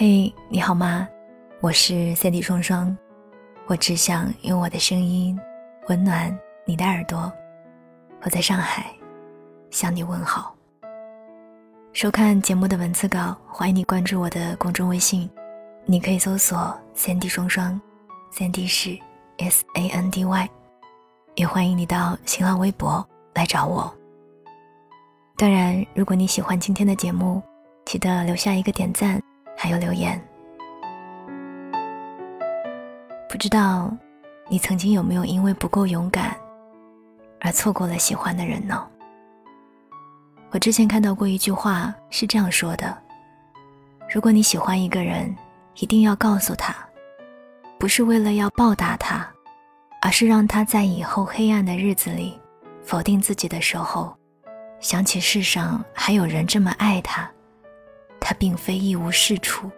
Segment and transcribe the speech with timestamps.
[0.00, 1.08] 嘿，你好吗？
[1.60, 2.96] 我是三 D 双双，
[3.66, 5.36] 我只想用我的声音
[5.88, 6.32] 温暖
[6.64, 7.32] 你的耳朵。
[8.22, 8.94] 我在上海
[9.72, 10.54] 向你问好。
[11.92, 15.28] 收看节目的文字稿，欢迎你关注我的公众微信，
[15.84, 17.80] 你可以搜索三 D 双双，
[18.30, 18.96] 三 D 是
[19.38, 20.48] S A N D Y，
[21.34, 23.04] 也欢迎你到新浪微博
[23.34, 23.92] 来找我。
[25.36, 27.42] 当然，如果你喜欢今天的节目，
[27.84, 29.20] 记得留下一个点赞。
[29.60, 30.22] 还有留言，
[33.28, 33.92] 不知道
[34.48, 36.36] 你曾经有没有因为不够勇敢
[37.40, 38.86] 而错过了喜欢的人呢？
[40.50, 42.96] 我之前看到过一句话是这样说的：
[44.08, 45.34] 如果你喜欢一个人，
[45.74, 46.72] 一定要告诉他，
[47.80, 49.28] 不是为了要报答他，
[50.00, 52.40] 而是让他在以后黑暗的日子里
[52.84, 54.16] 否定自己的时候，
[54.78, 57.28] 想起世上还有人这么爱他。
[58.28, 59.70] 他并非一无是处。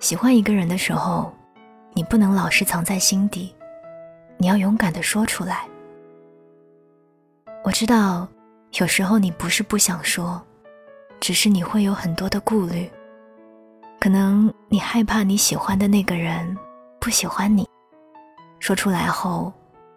[0.00, 1.32] 喜欢一个人的时候，
[1.92, 3.54] 你不能老是藏在心底，
[4.38, 5.68] 你要勇敢的说出来。
[7.62, 8.26] 我知道，
[8.80, 10.42] 有时候你不是不想说，
[11.20, 12.90] 只是你会有很多的顾虑。
[14.00, 16.58] 可能你害怕你喜欢的那个人
[17.00, 17.64] 不喜欢你，
[18.58, 19.52] 说出来后，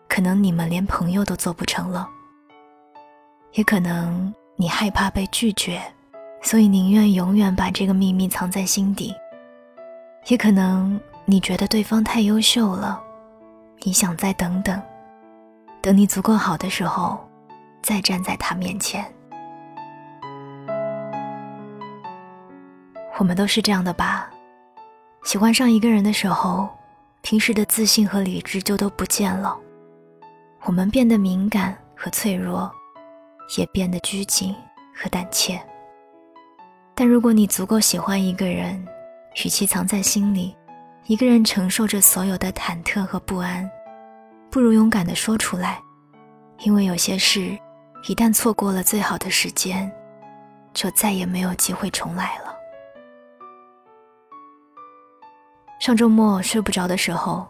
[0.07, 2.07] 可能你们连朋友都做不成了。
[3.53, 5.81] 也可能你害怕被拒绝。
[6.41, 9.13] 所以宁愿永远把这个秘密藏在心底。
[10.27, 13.01] 也可能你觉得对方太优秀了，
[13.83, 14.81] 你想再等等，
[15.81, 17.17] 等你足够好的时候，
[17.81, 19.05] 再站在他面前。
[23.17, 24.29] 我们都是这样的吧？
[25.23, 26.69] 喜欢上一个人的时候，
[27.21, 29.57] 平时的自信和理智就都不见了，
[30.63, 32.71] 我们变得敏感和脆弱，
[33.57, 34.53] 也变得拘谨
[34.93, 35.59] 和胆怯。
[36.99, 38.83] 但如果你足够喜欢一个人，
[39.45, 40.57] 与其藏在心里，
[41.05, 43.69] 一个人承受着所有的忐忑和不安，
[44.49, 45.79] 不如勇敢的说出来，
[46.61, 47.55] 因为有些事，
[48.09, 49.91] 一旦错过了最好的时间，
[50.73, 52.45] 就再也没有机会重来了。
[55.79, 57.45] 上周末睡不着的时候，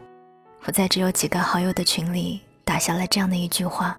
[0.66, 3.98] 我在只有几个好友的群里打下了这样的一句话：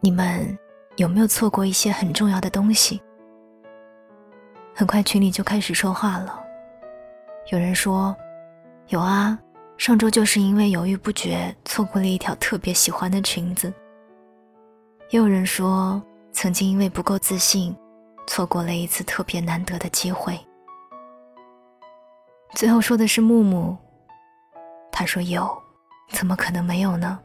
[0.00, 0.58] 你们
[0.96, 3.00] 有没有错过一些很重要的东西？
[4.74, 6.42] 很快群里就开始说话了，
[7.50, 8.16] 有人说，
[8.88, 9.38] 有啊，
[9.76, 13.72] 上周就是因为犹豫不决，错过了一条特别喜欢的裙子。
[15.10, 16.02] 也有人说，
[16.32, 17.76] 曾经因为不够自信，
[18.26, 20.40] 错过了一次特别难得的机会。
[22.54, 23.76] 最后说的是木木，
[24.90, 25.46] 他说有，
[26.08, 27.20] 怎么可能没有呢？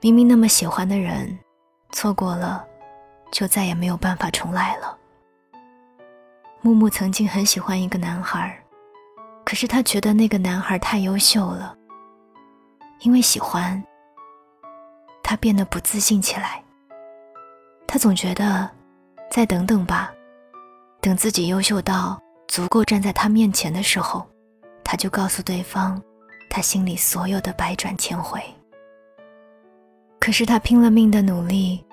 [0.00, 1.36] 明明那么喜欢的人，
[1.90, 2.64] 错过了，
[3.32, 4.96] 就再也没有办法重来了。
[6.64, 8.56] 木木曾经很喜欢一个男孩，
[9.44, 11.76] 可是他觉得那个男孩太优秀了。
[13.00, 13.82] 因为喜欢，
[15.24, 16.62] 他变得不自信起来。
[17.84, 18.70] 他总觉得，
[19.28, 20.12] 再等等吧，
[21.00, 24.24] 等自己优秀到足够站在他面前的时候，
[24.84, 26.00] 他就告诉对方，
[26.48, 28.40] 他心里所有的百转千回。
[30.20, 31.84] 可是他拼了命的努力，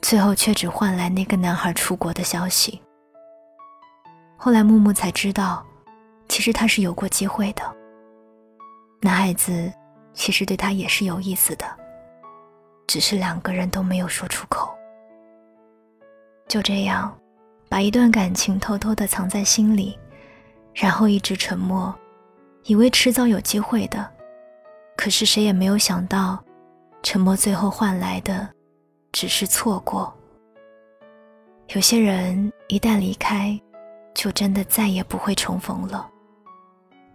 [0.00, 2.80] 最后却只换来那个男孩出国的消息。
[4.44, 5.64] 后来木木才知道，
[6.28, 7.62] 其实他是有过机会的。
[9.00, 9.72] 男孩子
[10.14, 11.64] 其实对他也是有意思的，
[12.88, 14.76] 只是两个人都没有说出口。
[16.48, 17.16] 就这样，
[17.68, 19.96] 把一段感情偷偷的藏在心里，
[20.74, 21.94] 然后一直沉默，
[22.64, 24.10] 以为迟早有机会的。
[24.96, 26.42] 可是谁也没有想到，
[27.04, 28.48] 沉默最后换来的
[29.12, 30.12] 只是错过。
[31.68, 33.56] 有些人一旦离开。
[34.14, 36.08] 就真的再也不会重逢了。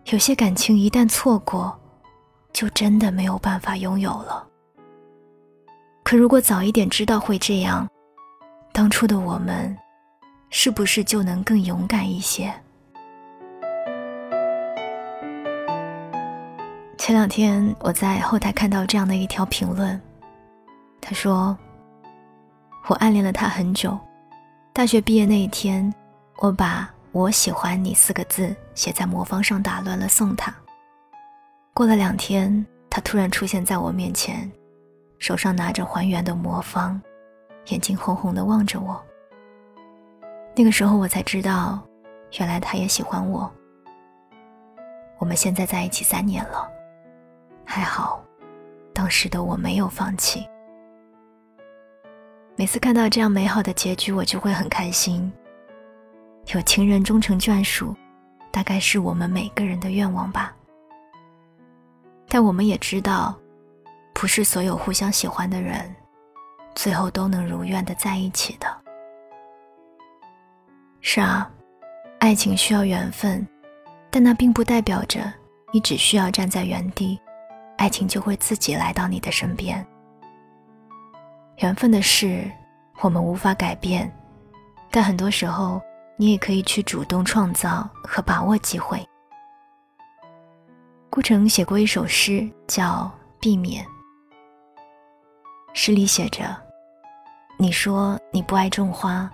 [0.06, 1.78] 有些感情一旦错过，
[2.54, 4.48] 就真的没有办法拥有了。
[6.04, 7.88] 可如果早一点知道会这样，
[8.72, 9.78] 当初的我们，
[10.50, 12.54] 是不是就能更勇敢一些？
[16.98, 20.02] 前两天我在后台看到这样的一条评论，
[21.02, 21.58] 他说
[22.88, 23.98] ：“我暗恋了他很久，
[24.74, 25.94] 大学毕业那一天。”
[26.38, 30.54] 我把我喜欢你四个字写在魔方上，打乱了送他。
[31.74, 34.50] 过了两天，他突然出现在我面前，
[35.18, 37.02] 手上拿着还原的魔方，
[37.70, 39.04] 眼睛红红的望着我。
[40.56, 41.82] 那个时候我才知道，
[42.38, 43.52] 原来他也喜欢我。
[45.18, 46.70] 我们现在在一起三年了，
[47.66, 48.24] 还好，
[48.94, 50.48] 当时的我没有放弃。
[52.56, 55.32] 每次看到这样美好的结局，我就会很开心。
[56.54, 57.94] 有情人终成眷属，
[58.52, 60.56] 大概是我们每个人的愿望吧。
[62.30, 63.38] 但我们也知道，
[64.14, 65.94] 不是所有互相喜欢的人，
[66.74, 68.68] 最后都能如愿的在一起的。
[71.02, 71.52] 是啊，
[72.20, 73.46] 爱情需要缘分，
[74.10, 75.32] 但那并不代表着
[75.74, 77.20] 你只需要站在原地，
[77.78, 79.86] 爱情就会自己来到你的身边。
[81.58, 82.50] 缘分的事，
[83.02, 84.10] 我们无法改变，
[84.90, 85.82] 但很多时候。
[86.20, 89.08] 你也可以去主动创造和把握机会。
[91.10, 93.86] 顾城写过一首诗，叫《避免》。
[95.74, 96.56] 诗里写着
[97.58, 99.30] ：“你说你不爱种花，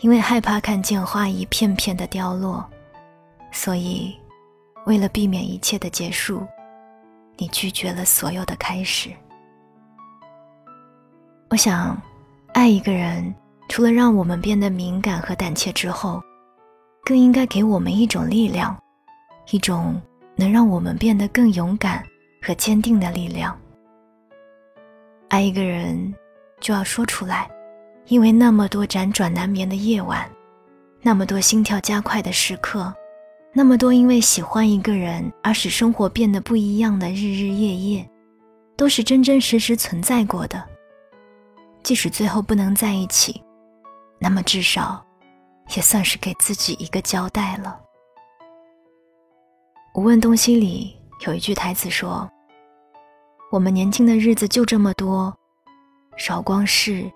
[0.00, 2.66] 因为害怕看见花一片片的凋落，
[3.52, 4.18] 所以
[4.86, 6.46] 为了避免一切的结束，
[7.36, 9.10] 你拒绝了所有的开始。”
[11.50, 11.96] 我想，
[12.54, 13.34] 爱一个人。
[13.68, 16.22] 除了让我们变得敏感和胆怯之后，
[17.04, 18.76] 更应该给我们一种力量，
[19.50, 20.00] 一种
[20.34, 22.02] 能让我们变得更勇敢
[22.40, 23.56] 和坚定的力量。
[25.28, 26.14] 爱一个人，
[26.60, 27.50] 就要说出来，
[28.06, 30.28] 因为那么多辗转难眠的夜晚，
[31.02, 32.94] 那么多心跳加快的时刻，
[33.52, 38.08] 那么多因为喜欢一个人而使生活变得不一样的日日夜夜，
[38.76, 40.62] 都是真真实实存在过的。
[41.82, 43.42] 即使最后不能在一起。
[44.18, 45.04] 那么至少，
[45.76, 47.78] 也算是给自己一个交代了。
[50.00, 50.96] 《无问东西》里
[51.26, 52.28] 有一句台词说
[53.52, 55.34] ：“我们年轻的日子就这么多，
[56.16, 57.10] 韶光逝，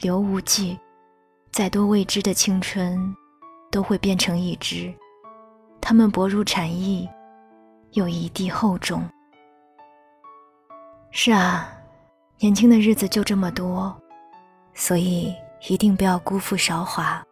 [0.00, 0.78] 留无迹，
[1.50, 3.14] 再多未知的青春，
[3.70, 4.92] 都会变成一枝。
[5.80, 7.08] 它们薄如蝉翼，
[7.92, 9.02] 又一地厚重。”
[11.10, 11.68] 是啊，
[12.38, 13.96] 年轻的日子就这么多，
[14.74, 15.34] 所以。
[15.68, 17.22] 一定不要辜负韶华。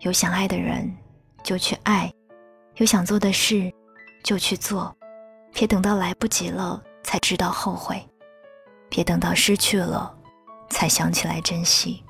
[0.00, 0.94] 有想爱的人，
[1.42, 2.08] 就去爱；
[2.76, 3.72] 有想做的事，
[4.22, 4.94] 就去做。
[5.52, 8.00] 别等到来不及了才知道后悔，
[8.88, 10.14] 别等到失去了
[10.68, 12.00] 才想起来珍惜。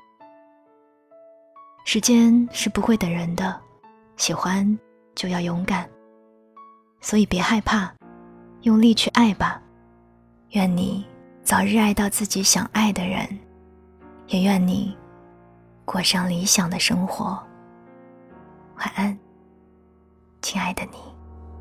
[1.85, 3.59] 时间是不会等人的，
[4.17, 4.79] 喜欢
[5.15, 5.89] 就要勇敢。
[7.01, 7.91] 所以别害怕，
[8.63, 9.63] 用力去爱吧。
[10.51, 11.07] 愿你
[11.43, 13.27] 早日爱到自己想爱的人，
[14.27, 14.95] 也愿你。
[15.87, 17.27] 过上理想的生活。
[18.79, 19.17] 晚安，
[20.43, 20.99] 亲爱的你。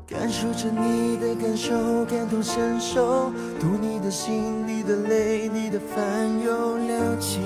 [0.04, 3.30] 感受着你的感受，感同身受，
[3.60, 6.04] 读你的心，你的泪，你的烦
[6.40, 7.38] 忧，了解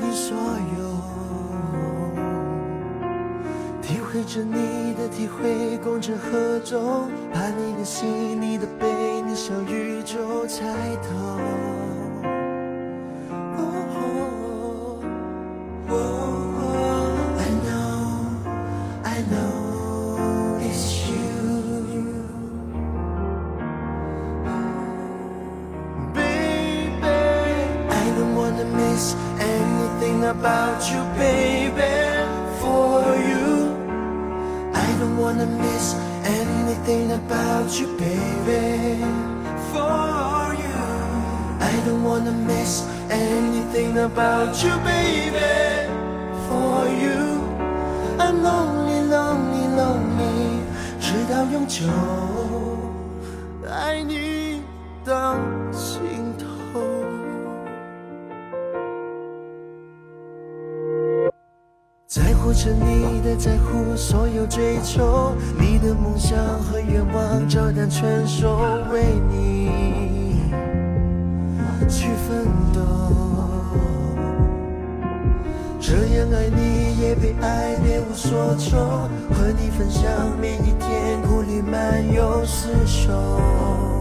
[0.00, 0.36] 你所
[0.78, 0.84] 有，
[3.82, 10.64] 体会着你的体会，共振合奏，把你的心，你的悲，你小宇宙猜
[11.02, 11.10] 透。
[30.39, 31.95] about you, baby,
[32.59, 33.73] for you.
[34.73, 35.95] I don't wanna miss
[36.25, 39.03] anything about you, baby,
[39.71, 40.81] for you.
[41.61, 45.55] I don't wanna miss anything about you, baby,
[46.47, 47.21] for you.
[48.19, 50.61] I'm lonely, lonely, lonely，
[50.99, 51.85] 直到永久，
[53.69, 54.61] 爱你
[55.05, 55.35] 到
[55.71, 56.18] 尽
[62.40, 68.56] 在乎着你的在乎，所有追求，你的梦想和愿望，照单全收，
[68.90, 69.68] 为你
[71.86, 72.80] 去奋斗。
[75.78, 78.78] 这样爱你也被爱，别无所求，
[79.34, 83.99] 和你分享每一天，苦里漫游厮守。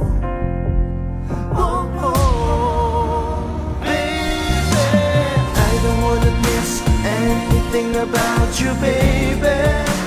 [7.71, 9.98] Anything about you, baby,